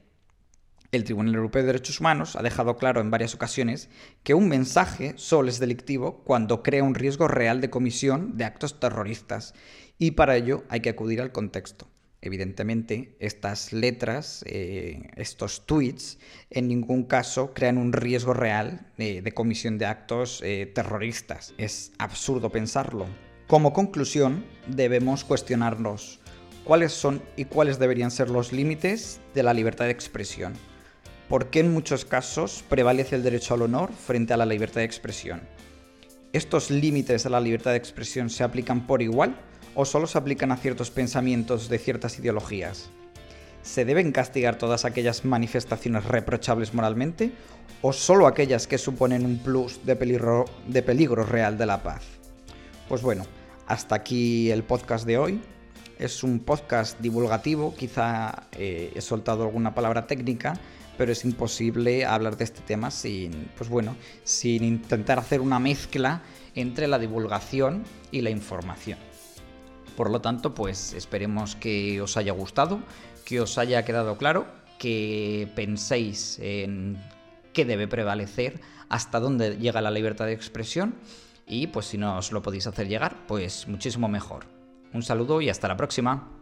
El 0.92 1.02
Tribunal 1.02 1.34
Europeo 1.34 1.62
de 1.62 1.66
Derechos 1.66 1.98
Humanos 1.98 2.36
ha 2.36 2.42
dejado 2.42 2.76
claro 2.76 3.00
en 3.00 3.10
varias 3.10 3.34
ocasiones 3.34 3.88
que 4.22 4.34
un 4.34 4.48
mensaje 4.48 5.14
solo 5.16 5.48
es 5.48 5.58
delictivo 5.58 6.22
cuando 6.22 6.62
crea 6.62 6.84
un 6.84 6.94
riesgo 6.94 7.26
real 7.26 7.60
de 7.60 7.70
comisión 7.70 8.36
de 8.36 8.44
actos 8.44 8.78
terroristas 8.78 9.54
y 9.98 10.12
para 10.12 10.36
ello 10.36 10.64
hay 10.68 10.80
que 10.80 10.90
acudir 10.90 11.20
al 11.20 11.32
contexto. 11.32 11.88
Evidentemente, 12.20 13.16
estas 13.18 13.74
letras, 13.74 14.42
eh, 14.46 15.10
estos 15.16 15.66
tweets, 15.66 16.18
en 16.48 16.68
ningún 16.68 17.04
caso 17.04 17.52
crean 17.52 17.76
un 17.76 17.92
riesgo 17.92 18.32
real 18.32 18.86
de, 18.96 19.30
comisión 19.34 19.76
de 19.76 19.84
actos 19.84 20.40
eh, 20.42 20.64
terroristas. 20.74 21.52
Es 21.58 21.92
absurdo 21.98 22.48
pensarlo. 22.48 23.04
Como 23.46 23.74
conclusión, 23.74 24.42
debemos 24.66 25.22
cuestionarnos 25.22 26.18
cuáles 26.64 26.92
son 26.92 27.22
y 27.36 27.44
cuáles 27.44 27.78
deberían 27.78 28.10
ser 28.10 28.30
los 28.30 28.54
límites 28.54 29.20
de 29.34 29.42
la 29.42 29.52
libertad 29.52 29.84
de 29.84 29.90
expresión. 29.90 30.54
¿Por 31.28 31.50
qué 31.50 31.60
en 31.60 31.74
muchos 31.74 32.06
casos 32.06 32.64
prevalece 32.70 33.16
el 33.16 33.22
derecho 33.22 33.52
al 33.52 33.62
honor 33.62 33.92
frente 33.92 34.32
a 34.32 34.38
la 34.38 34.46
libertad 34.46 34.80
de 34.80 34.86
expresión? 34.86 35.42
¿Estos 36.32 36.70
límites 36.70 37.26
a 37.26 37.30
la 37.30 37.40
libertad 37.40 37.72
de 37.72 37.76
expresión 37.76 38.30
se 38.30 38.44
aplican 38.44 38.86
por 38.86 39.02
igual? 39.02 39.38
O 39.74 39.84
solo 39.84 40.06
se 40.06 40.18
aplican 40.18 40.52
a 40.52 40.56
ciertos 40.56 40.90
pensamientos 40.90 41.68
de 41.68 41.78
ciertas 41.78 42.18
ideologías? 42.18 42.90
¿Se 43.62 43.86
deben 43.86 44.12
castigar 44.12 44.58
todas 44.58 44.84
aquellas 44.84 45.24
manifestaciones 45.24 46.04
reprochables 46.04 46.74
moralmente 46.74 47.32
o 47.80 47.94
solo 47.94 48.26
aquellas 48.26 48.66
que 48.66 48.76
suponen 48.76 49.24
un 49.24 49.38
plus 49.38 49.80
de 49.86 49.96
peligro, 49.96 51.24
real 51.24 51.56
de 51.56 51.64
la 51.64 51.82
paz? 51.82 52.02
Pues 52.88 53.00
bueno, 53.00 53.24
hasta 53.66 53.94
aquí 53.94 54.50
el 54.50 54.64
podcast 54.64 55.06
de 55.06 55.16
hoy. 55.16 55.40
Es 55.98 56.22
un 56.22 56.40
podcast 56.40 57.00
divulgativo, 57.00 57.74
quizá 57.74 58.48
eh, 58.52 58.92
he 58.94 59.00
soltado 59.00 59.44
alguna 59.44 59.74
palabra 59.74 60.06
técnica, 60.06 60.58
pero 60.98 61.12
es 61.12 61.24
imposible 61.24 62.04
hablar 62.04 62.36
de 62.36 62.44
este 62.44 62.60
tema 62.60 62.90
sin, 62.90 63.48
pues 63.56 63.70
bueno, 63.70 63.96
sin 64.24 64.64
intentar 64.64 65.18
hacer 65.18 65.40
una 65.40 65.58
mezcla 65.58 66.22
entre 66.54 66.88
la 66.88 66.98
divulgación 66.98 67.84
y 68.10 68.20
la 68.20 68.30
información. 68.30 68.98
Por 69.96 70.10
lo 70.10 70.20
tanto, 70.20 70.54
pues 70.54 70.92
esperemos 70.92 71.56
que 71.56 72.00
os 72.00 72.16
haya 72.16 72.32
gustado, 72.32 72.80
que 73.24 73.40
os 73.40 73.58
haya 73.58 73.84
quedado 73.84 74.16
claro, 74.16 74.46
que 74.78 75.48
penséis 75.54 76.38
en 76.40 76.98
qué 77.52 77.64
debe 77.64 77.88
prevalecer, 77.88 78.60
hasta 78.88 79.20
dónde 79.20 79.56
llega 79.56 79.80
la 79.80 79.90
libertad 79.90 80.26
de 80.26 80.32
expresión 80.32 80.94
y 81.46 81.68
pues 81.68 81.86
si 81.86 81.98
no 81.98 82.18
os 82.18 82.32
lo 82.32 82.42
podéis 82.42 82.66
hacer 82.66 82.88
llegar, 82.88 83.16
pues 83.26 83.68
muchísimo 83.68 84.08
mejor. 84.08 84.46
Un 84.92 85.02
saludo 85.02 85.40
y 85.40 85.48
hasta 85.48 85.68
la 85.68 85.76
próxima. 85.76 86.33